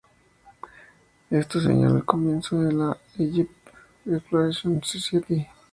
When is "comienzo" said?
2.05-2.59